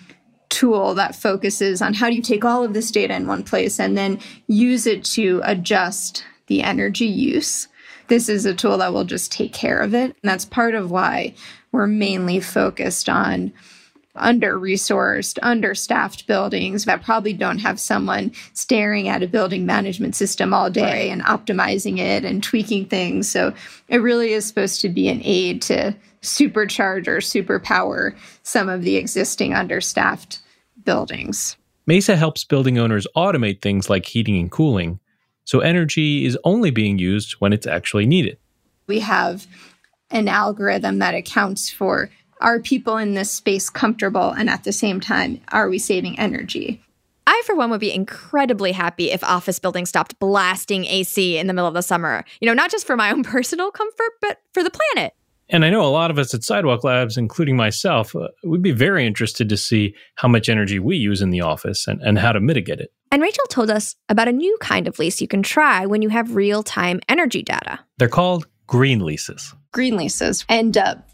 tool 0.48 0.94
that 0.94 1.14
focuses 1.14 1.82
on 1.82 1.94
how 1.94 2.08
do 2.08 2.16
you 2.16 2.22
take 2.22 2.44
all 2.44 2.64
of 2.64 2.74
this 2.74 2.90
data 2.90 3.14
in 3.14 3.26
one 3.26 3.42
place 3.42 3.78
and 3.78 3.96
then 3.96 4.18
use 4.46 4.86
it 4.86 5.04
to 5.04 5.40
adjust 5.44 6.24
the 6.46 6.62
energy 6.62 7.06
use. 7.06 7.68
This 8.08 8.28
is 8.28 8.46
a 8.46 8.54
tool 8.54 8.78
that 8.78 8.92
will 8.92 9.04
just 9.04 9.30
take 9.30 9.52
care 9.52 9.80
of 9.80 9.94
it. 9.94 10.04
And 10.04 10.14
that's 10.22 10.44
part 10.44 10.74
of 10.74 10.90
why 10.90 11.34
we're 11.72 11.86
mainly 11.86 12.40
focused 12.40 13.08
on 13.08 13.52
under 14.14 14.58
resourced, 14.58 15.38
understaffed 15.42 16.26
buildings 16.26 16.84
that 16.84 17.02
probably 17.02 17.32
don't 17.32 17.58
have 17.58 17.78
someone 17.78 18.32
staring 18.52 19.08
at 19.08 19.22
a 19.22 19.28
building 19.28 19.64
management 19.64 20.16
system 20.16 20.52
all 20.52 20.70
day 20.70 21.08
right. 21.08 21.12
and 21.12 21.22
optimizing 21.22 21.98
it 21.98 22.24
and 22.24 22.42
tweaking 22.42 22.86
things. 22.86 23.28
So 23.28 23.54
it 23.88 23.98
really 23.98 24.32
is 24.32 24.46
supposed 24.46 24.80
to 24.80 24.88
be 24.88 25.08
an 25.08 25.20
aid 25.22 25.62
to 25.62 25.94
supercharge 26.22 27.06
or 27.06 27.18
superpower 27.18 28.16
some 28.42 28.68
of 28.68 28.82
the 28.82 28.96
existing 28.96 29.54
understaffed 29.54 30.40
buildings. 30.84 31.56
Mesa 31.86 32.16
helps 32.16 32.44
building 32.44 32.78
owners 32.78 33.06
automate 33.16 33.62
things 33.62 33.88
like 33.88 34.04
heating 34.04 34.38
and 34.38 34.50
cooling, 34.50 35.00
so 35.44 35.60
energy 35.60 36.26
is 36.26 36.36
only 36.44 36.70
being 36.70 36.98
used 36.98 37.32
when 37.38 37.54
it's 37.54 37.66
actually 37.66 38.04
needed. 38.04 38.36
We 38.86 39.00
have 39.00 39.46
an 40.10 40.28
algorithm 40.28 40.98
that 40.98 41.14
accounts 41.14 41.70
for 41.70 42.10
are 42.40 42.60
people 42.60 42.96
in 42.96 43.14
this 43.14 43.30
space 43.30 43.70
comfortable 43.70 44.30
and 44.30 44.48
at 44.48 44.64
the 44.64 44.72
same 44.72 45.00
time 45.00 45.40
are 45.48 45.68
we 45.68 45.78
saving 45.78 46.18
energy 46.18 46.82
I, 47.30 47.42
for 47.44 47.54
one, 47.54 47.68
would 47.68 47.80
be 47.80 47.92
incredibly 47.92 48.72
happy 48.72 49.10
if 49.10 49.22
office 49.22 49.58
buildings 49.58 49.90
stopped 49.90 50.18
blasting 50.18 50.86
AC 50.86 51.36
in 51.36 51.46
the 51.46 51.52
middle 51.52 51.68
of 51.68 51.74
the 51.74 51.82
summer. 51.82 52.24
You 52.40 52.46
know, 52.46 52.54
not 52.54 52.70
just 52.70 52.86
for 52.86 52.96
my 52.96 53.10
own 53.10 53.22
personal 53.22 53.70
comfort, 53.70 54.12
but 54.22 54.38
for 54.54 54.64
the 54.64 54.70
planet. 54.70 55.12
And 55.50 55.62
I 55.62 55.68
know 55.68 55.82
a 55.82 55.88
lot 55.88 56.10
of 56.10 56.18
us 56.18 56.32
at 56.32 56.42
Sidewalk 56.42 56.84
Labs, 56.84 57.18
including 57.18 57.54
myself, 57.54 58.16
uh, 58.16 58.28
would 58.44 58.62
be 58.62 58.70
very 58.70 59.06
interested 59.06 59.48
to 59.50 59.58
see 59.58 59.94
how 60.14 60.26
much 60.26 60.48
energy 60.48 60.78
we 60.78 60.96
use 60.96 61.20
in 61.20 61.28
the 61.28 61.42
office 61.42 61.86
and, 61.86 62.00
and 62.00 62.18
how 62.18 62.32
to 62.32 62.40
mitigate 62.40 62.80
it. 62.80 62.92
And 63.12 63.22
Rachel 63.22 63.44
told 63.50 63.70
us 63.70 63.94
about 64.08 64.28
a 64.28 64.32
new 64.32 64.56
kind 64.60 64.88
of 64.88 64.98
lease 64.98 65.20
you 65.20 65.28
can 65.28 65.42
try 65.42 65.84
when 65.84 66.00
you 66.00 66.08
have 66.08 66.34
real 66.34 66.62
time 66.62 67.00
energy 67.10 67.42
data. 67.42 67.78
They're 67.98 68.08
called 68.08 68.46
green 68.66 69.00
leases. 69.00 69.54
Green 69.72 69.96
leases 69.96 70.44
end 70.48 70.78
up 70.78 71.08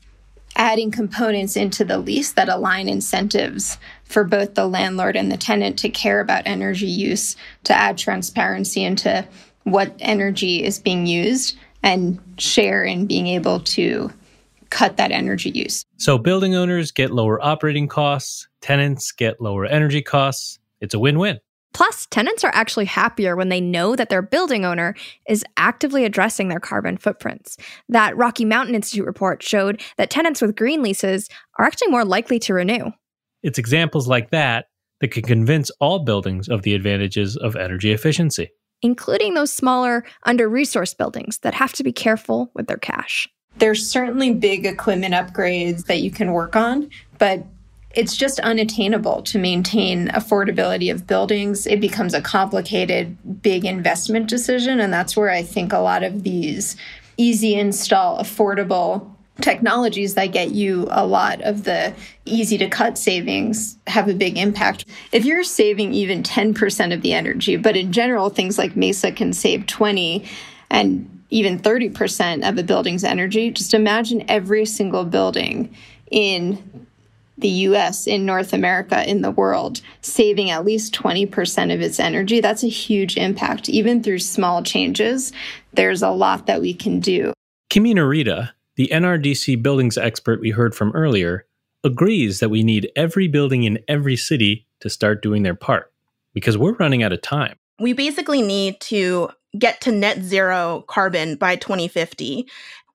adding 0.56 0.90
components 0.90 1.56
into 1.56 1.84
the 1.84 1.98
lease 1.98 2.32
that 2.32 2.48
align 2.48 2.88
incentives 2.88 3.78
for 4.04 4.24
both 4.24 4.54
the 4.54 4.68
landlord 4.68 5.16
and 5.16 5.30
the 5.30 5.36
tenant 5.36 5.78
to 5.80 5.88
care 5.88 6.20
about 6.20 6.42
energy 6.46 6.86
use, 6.86 7.36
to 7.64 7.74
add 7.74 7.98
transparency 7.98 8.84
into 8.84 9.26
what 9.64 9.94
energy 9.98 10.62
is 10.62 10.78
being 10.78 11.06
used, 11.06 11.56
and 11.82 12.18
share 12.38 12.84
in 12.84 13.06
being 13.06 13.26
able 13.26 13.60
to 13.60 14.10
cut 14.70 14.96
that 14.96 15.12
energy 15.12 15.50
use. 15.50 15.84
So 15.98 16.18
building 16.18 16.54
owners 16.54 16.90
get 16.90 17.10
lower 17.10 17.44
operating 17.44 17.88
costs, 17.88 18.48
tenants 18.60 19.12
get 19.12 19.40
lower 19.40 19.66
energy 19.66 20.02
costs. 20.02 20.58
It's 20.80 20.94
a 20.94 20.98
win 20.98 21.18
win. 21.18 21.38
Plus, 21.74 22.06
tenants 22.06 22.44
are 22.44 22.54
actually 22.54 22.84
happier 22.84 23.36
when 23.36 23.48
they 23.48 23.60
know 23.60 23.96
that 23.96 24.08
their 24.08 24.22
building 24.22 24.64
owner 24.64 24.94
is 25.28 25.44
actively 25.56 26.04
addressing 26.04 26.48
their 26.48 26.60
carbon 26.60 26.96
footprints. 26.96 27.56
That 27.88 28.16
Rocky 28.16 28.44
Mountain 28.44 28.76
Institute 28.76 29.04
report 29.04 29.42
showed 29.42 29.82
that 29.98 30.08
tenants 30.08 30.40
with 30.40 30.56
green 30.56 30.82
leases 30.82 31.28
are 31.58 31.66
actually 31.66 31.90
more 31.90 32.04
likely 32.04 32.38
to 32.38 32.54
renew. 32.54 32.92
It's 33.42 33.58
examples 33.58 34.08
like 34.08 34.30
that 34.30 34.66
that 35.00 35.10
can 35.10 35.24
convince 35.24 35.70
all 35.80 35.98
buildings 36.04 36.48
of 36.48 36.62
the 36.62 36.74
advantages 36.74 37.36
of 37.36 37.56
energy 37.56 37.92
efficiency, 37.92 38.50
including 38.80 39.34
those 39.34 39.52
smaller, 39.52 40.04
under 40.22 40.48
resourced 40.48 40.96
buildings 40.96 41.38
that 41.38 41.54
have 41.54 41.72
to 41.72 41.82
be 41.82 41.92
careful 41.92 42.52
with 42.54 42.68
their 42.68 42.78
cash. 42.78 43.28
There's 43.58 43.88
certainly 43.88 44.32
big 44.32 44.64
equipment 44.64 45.14
upgrades 45.14 45.86
that 45.86 46.00
you 46.00 46.10
can 46.10 46.32
work 46.32 46.54
on, 46.54 46.88
but 47.18 47.44
it's 47.96 48.16
just 48.16 48.40
unattainable 48.40 49.22
to 49.22 49.38
maintain 49.38 50.08
affordability 50.08 50.90
of 50.90 51.06
buildings. 51.06 51.66
It 51.66 51.80
becomes 51.80 52.14
a 52.14 52.20
complicated, 52.20 53.42
big 53.42 53.64
investment 53.64 54.28
decision. 54.28 54.80
And 54.80 54.92
that's 54.92 55.16
where 55.16 55.30
I 55.30 55.42
think 55.42 55.72
a 55.72 55.78
lot 55.78 56.02
of 56.02 56.22
these 56.22 56.76
easy 57.16 57.54
install, 57.54 58.18
affordable 58.18 59.10
technologies 59.40 60.14
that 60.14 60.26
get 60.26 60.50
you 60.50 60.86
a 60.90 61.04
lot 61.04 61.40
of 61.42 61.64
the 61.64 61.92
easy 62.24 62.56
to 62.58 62.68
cut 62.68 62.96
savings 62.96 63.76
have 63.86 64.08
a 64.08 64.14
big 64.14 64.38
impact. 64.38 64.84
If 65.12 65.24
you're 65.24 65.42
saving 65.42 65.92
even 65.92 66.22
10% 66.22 66.94
of 66.94 67.02
the 67.02 67.12
energy, 67.12 67.56
but 67.56 67.76
in 67.76 67.92
general, 67.92 68.30
things 68.30 68.58
like 68.58 68.76
Mesa 68.76 69.10
can 69.10 69.32
save 69.32 69.66
20 69.66 70.24
and 70.70 71.10
even 71.30 71.58
30% 71.58 72.48
of 72.48 72.58
a 72.58 72.62
building's 72.62 73.02
energy, 73.02 73.50
just 73.50 73.74
imagine 73.74 74.24
every 74.28 74.64
single 74.64 75.04
building 75.04 75.74
in 76.10 76.86
the 77.38 77.48
US, 77.48 78.06
in 78.06 78.24
North 78.24 78.52
America, 78.52 79.08
in 79.08 79.22
the 79.22 79.30
world, 79.30 79.80
saving 80.02 80.50
at 80.50 80.64
least 80.64 80.94
20% 80.94 81.74
of 81.74 81.80
its 81.80 81.98
energy, 81.98 82.40
that's 82.40 82.62
a 82.62 82.68
huge 82.68 83.16
impact. 83.16 83.68
Even 83.68 84.02
through 84.02 84.20
small 84.20 84.62
changes, 84.62 85.32
there's 85.72 86.02
a 86.02 86.10
lot 86.10 86.46
that 86.46 86.60
we 86.60 86.74
can 86.74 87.00
do. 87.00 87.32
Kimi 87.70 87.94
Narita, 87.94 88.50
the 88.76 88.88
NRDC 88.92 89.62
buildings 89.62 89.98
expert 89.98 90.40
we 90.40 90.50
heard 90.50 90.74
from 90.74 90.92
earlier, 90.92 91.46
agrees 91.82 92.40
that 92.40 92.48
we 92.48 92.62
need 92.62 92.90
every 92.96 93.28
building 93.28 93.64
in 93.64 93.78
every 93.88 94.16
city 94.16 94.66
to 94.80 94.88
start 94.88 95.22
doing 95.22 95.42
their 95.42 95.54
part 95.54 95.92
because 96.32 96.56
we're 96.56 96.74
running 96.74 97.02
out 97.02 97.12
of 97.12 97.20
time. 97.20 97.56
We 97.80 97.92
basically 97.92 98.42
need 98.42 98.80
to 98.82 99.30
get 99.58 99.80
to 99.82 99.92
net 99.92 100.22
zero 100.22 100.84
carbon 100.88 101.36
by 101.36 101.56
2050. 101.56 102.46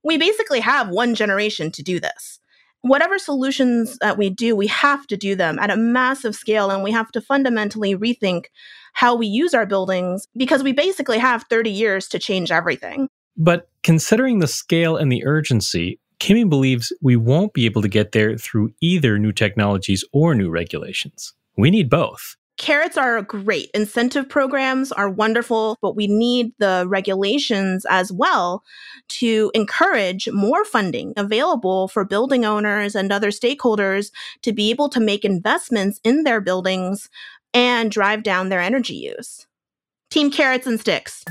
We 0.03 0.17
basically 0.17 0.62
have 0.62 0.89
one 0.89 1.13
generation 1.15 1.72
to 1.72 1.84
do 1.84 2.00
this 2.00 2.38
whatever 2.81 3.19
solutions 3.19 3.98
that 4.00 4.17
we 4.17 4.29
do, 4.29 4.55
we 4.55 4.67
have 4.67 5.05
to 5.07 5.17
do 5.17 5.36
them 5.36 5.59
at 5.59 5.71
a 5.71 5.77
massive 5.77 6.36
scale 6.36 6.69
and 6.71 6.83
we 6.83 6.91
have 6.91 7.12
to 7.12 7.21
fundamentally 7.21 7.95
rethink 7.95 8.45
how 8.93 9.15
we 9.15 9.27
use 9.27 9.53
our 9.53 9.65
buildings 9.65 10.27
because 10.36 10.63
we 10.63 10.71
basically 10.71 11.17
have 11.17 11.45
30 11.50 11.69
years 11.69 12.07
to 12.07 12.19
change 12.19 12.51
everything. 12.51 13.07
But 13.38 13.69
considering 13.83 14.39
the 14.39 14.48
scale 14.48 14.98
and 14.98 15.12
the 15.12 15.25
urgency, 15.25 16.00
Kimi 16.19 16.43
believes 16.43 16.91
we 17.01 17.15
won't 17.15 17.53
be 17.53 17.65
able 17.65 17.81
to 17.81 17.88
get 17.88 18.12
there 18.12 18.38
through 18.38 18.74
either 18.81 19.17
new 19.17 19.31
technologies 19.31 20.03
or 20.12 20.36
new 20.36 20.50
regulations. 20.50 21.33
We 21.57 21.71
need 21.71 21.89
both. 21.89 22.36
Carrots 22.60 22.98
are 22.98 23.22
great. 23.22 23.72
Incentive 23.74 24.28
programs 24.28 24.92
are 24.92 25.10
wonderful, 25.10 25.78
but 25.82 25.96
we 25.96 26.08
need 26.08 26.51
the 26.60 26.86
regulations 26.89 27.86
as 27.89 28.12
well 28.12 28.66
to 29.08 29.50
encourage 29.56 30.28
more 30.34 30.66
funding 30.66 31.13
available 31.16 31.88
for 31.88 32.04
building 32.04 32.44
owners 32.44 32.96
and 32.96 33.13
other 33.13 33.30
stakeholders 33.30 34.12
to 34.42 34.51
be 34.51 34.70
able 34.72 34.89
to 34.89 35.00
make 35.00 35.24
investments 35.24 36.01
in 36.04 36.24
their 36.24 36.41
buildings 36.41 37.10
and 37.54 37.91
drive 37.91 38.24
down 38.24 38.50
their 38.50 38.60
energy 38.60 38.95
use. 38.95 39.48
Team 40.12 40.30
carrots 40.30 40.67
and 40.67 40.82
sticks. 40.82 41.24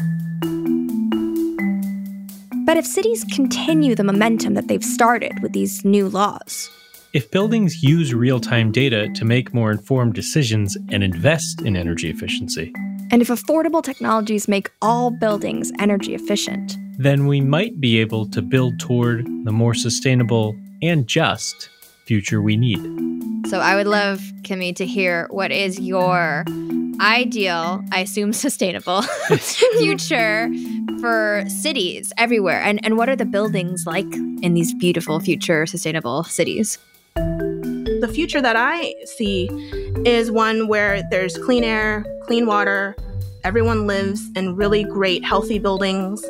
But 2.64 2.78
if 2.78 2.86
cities 2.86 3.26
continue 3.34 3.94
the 3.94 4.02
momentum 4.02 4.54
that 4.54 4.68
they've 4.68 4.82
started 4.82 5.42
with 5.42 5.52
these 5.52 5.84
new 5.84 6.08
laws, 6.08 6.70
if 7.14 7.30
buildings 7.30 7.82
use 7.82 8.12
real 8.12 8.38
time 8.38 8.70
data 8.70 9.08
to 9.14 9.24
make 9.24 9.54
more 9.54 9.70
informed 9.70 10.14
decisions 10.14 10.76
and 10.90 11.02
invest 11.02 11.62
in 11.62 11.76
energy 11.76 12.10
efficiency, 12.10 12.72
and 13.10 13.22
if 13.22 13.28
affordable 13.28 13.82
technologies 13.82 14.46
make 14.46 14.70
all 14.82 15.10
buildings 15.10 15.72
energy 15.78 16.14
efficient, 16.14 16.76
then 16.98 17.26
we 17.26 17.40
might 17.40 17.80
be 17.80 17.98
able 17.98 18.28
to 18.28 18.42
build 18.42 18.78
toward 18.78 19.24
the 19.44 19.52
more 19.52 19.72
sustainable 19.72 20.54
and 20.82 21.06
just 21.06 21.70
future 22.04 22.42
we 22.42 22.56
need. 22.56 22.78
So 23.48 23.60
I 23.60 23.74
would 23.74 23.86
love, 23.86 24.20
Kimi, 24.42 24.74
to 24.74 24.84
hear 24.84 25.26
what 25.30 25.50
is 25.50 25.80
your 25.80 26.44
ideal, 27.00 27.82
I 27.90 28.00
assume 28.00 28.32
sustainable, 28.34 29.02
future 29.78 30.50
for 31.00 31.44
cities 31.48 32.12
everywhere? 32.18 32.60
And, 32.60 32.84
and 32.84 32.98
what 32.98 33.08
are 33.08 33.16
the 33.16 33.24
buildings 33.24 33.86
like 33.86 34.12
in 34.42 34.52
these 34.52 34.74
beautiful 34.74 35.20
future 35.20 35.64
sustainable 35.64 36.24
cities? 36.24 36.76
The 38.00 38.08
future 38.08 38.40
that 38.40 38.54
I 38.56 38.94
see 39.04 39.48
is 40.04 40.30
one 40.30 40.68
where 40.68 41.02
there's 41.10 41.36
clean 41.38 41.64
air, 41.64 42.04
clean 42.22 42.46
water, 42.46 42.94
everyone 43.42 43.88
lives 43.88 44.28
in 44.36 44.54
really 44.54 44.84
great, 44.84 45.24
healthy 45.24 45.58
buildings, 45.58 46.24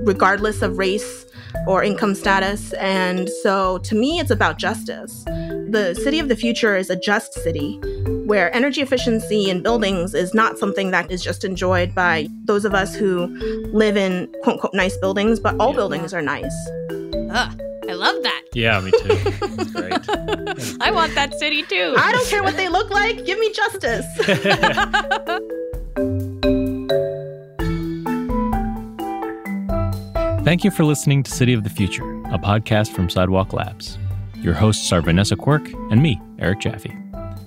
regardless 0.00 0.62
of 0.62 0.78
race 0.78 1.26
or 1.66 1.82
income 1.82 2.14
status. 2.14 2.72
And 2.74 3.28
so 3.42 3.78
to 3.78 3.94
me, 3.94 4.18
it's 4.18 4.30
about 4.30 4.58
justice. 4.58 5.24
The 5.26 5.98
city 6.02 6.20
of 6.20 6.28
the 6.28 6.36
future 6.36 6.74
is 6.74 6.88
a 6.88 6.96
just 6.96 7.34
city 7.34 7.78
where 8.24 8.54
energy 8.54 8.80
efficiency 8.80 9.50
in 9.50 9.62
buildings 9.62 10.14
is 10.14 10.32
not 10.32 10.56
something 10.56 10.90
that 10.92 11.10
is 11.10 11.22
just 11.22 11.44
enjoyed 11.44 11.94
by 11.94 12.28
those 12.44 12.64
of 12.64 12.74
us 12.74 12.94
who 12.94 13.26
live 13.72 13.96
in 13.96 14.32
quote 14.42 14.54
unquote 14.54 14.74
nice 14.74 14.96
buildings, 14.96 15.38
but 15.38 15.54
all 15.60 15.74
buildings 15.74 16.14
are 16.14 16.22
nice. 16.22 16.54
Ugh. 17.30 17.60
I 18.00 18.12
love 18.12 18.22
that. 18.22 18.42
Yeah, 18.54 18.80
me 18.80 18.90
too. 18.92 19.08
That's 19.08 19.70
great. 19.72 20.02
That's 20.46 20.76
I 20.80 20.90
want 20.90 21.14
that 21.16 21.38
city 21.38 21.62
too. 21.62 21.94
I 21.98 22.12
don't 22.12 22.26
care 22.28 22.42
what 22.42 22.56
they 22.56 22.68
look 22.70 22.88
like. 22.90 23.24
Give 23.26 23.38
me 23.38 23.52
justice. 23.52 24.06
Thank 30.42 30.64
you 30.64 30.70
for 30.70 30.84
listening 30.84 31.22
to 31.24 31.30
City 31.30 31.52
of 31.52 31.64
the 31.64 31.70
Future, 31.70 32.04
a 32.24 32.38
podcast 32.38 32.92
from 32.94 33.10
Sidewalk 33.10 33.52
Labs. 33.52 33.98
Your 34.36 34.54
hosts 34.54 34.90
are 34.92 35.02
Vanessa 35.02 35.36
Quirk 35.36 35.68
and 35.90 36.02
me, 36.02 36.18
Eric 36.38 36.60
Jaffe. 36.60 36.96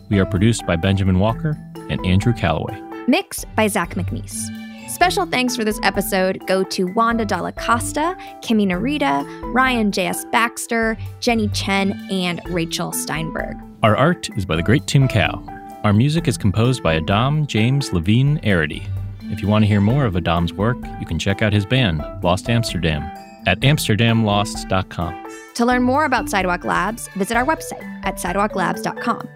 We 0.10 0.20
are 0.20 0.26
produced 0.26 0.66
by 0.68 0.76
Benjamin 0.76 1.18
Walker 1.18 1.58
and 1.90 2.06
Andrew 2.06 2.34
Calloway. 2.34 2.80
Mixed 3.08 3.46
by 3.56 3.68
Zach 3.68 3.96
McNees. 3.96 4.48
Special 4.88 5.26
thanks 5.26 5.56
for 5.56 5.64
this 5.64 5.80
episode 5.84 6.46
go 6.48 6.64
to 6.64 6.86
Wanda 6.94 7.26
Dalla 7.26 7.52
Costa, 7.54 8.18
Kimi 8.42 8.66
Narita, 8.66 9.26
Ryan 9.54 9.92
J.S. 9.92 10.26
Baxter, 10.26 10.98
Jenny 11.20 11.48
Chen, 11.50 11.94
and 12.12 12.42
Rachel 12.50 12.92
Steinberg. 12.92 13.58
Our 13.82 13.96
art 13.96 14.30
is 14.38 14.46
by 14.46 14.56
the 14.56 14.64
great 14.64 14.88
Tim 14.88 15.08
Cow. 15.08 15.44
Our 15.84 15.94
music 15.94 16.28
is 16.28 16.38
composed 16.38 16.84
by 16.84 16.96
Adam 16.96 17.46
James 17.48 17.92
Levine 17.92 18.40
Arity. 18.40 18.88
If 19.32 19.42
you 19.42 19.48
want 19.48 19.64
to 19.64 19.68
hear 19.68 19.82
more 19.82 20.06
of 20.06 20.16
Adam's 20.16 20.54
work, 20.54 20.78
you 21.00 21.06
can 21.06 21.20
check 21.20 21.42
out 21.42 21.54
his 21.54 21.66
band, 21.66 22.04
Lost 22.24 22.50
Amsterdam, 22.50 23.02
at 23.48 23.60
amsterdamlost.com. 23.62 25.28
To 25.56 25.66
learn 25.66 25.84
more 25.84 26.06
about 26.06 26.30
Sidewalk 26.30 26.64
Labs, 26.64 27.08
visit 27.16 27.36
our 27.36 27.46
website 27.46 27.84
at 28.06 28.16
sidewalklabs.com, 28.16 29.28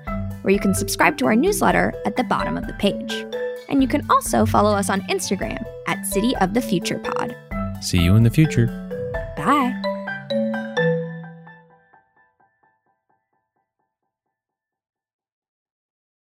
where 0.41 0.53
you 0.53 0.59
can 0.59 0.73
subscribe 0.73 1.17
to 1.17 1.25
our 1.25 1.35
newsletter 1.35 1.93
at 2.05 2.15
the 2.15 2.23
bottom 2.23 2.57
of 2.57 2.67
the 2.67 2.73
page. 2.73 3.25
And 3.69 3.81
you 3.81 3.87
can 3.87 4.05
also 4.09 4.45
follow 4.45 4.73
us 4.73 4.89
on 4.89 5.01
Instagram 5.01 5.63
at 5.87 6.05
City 6.05 6.35
of 6.37 6.53
the 6.53 6.61
Future 6.61 6.99
Pod. 6.99 7.35
See 7.81 8.01
you 8.01 8.15
in 8.15 8.23
the 8.23 8.29
future. 8.29 8.67
Bye. 9.35 9.96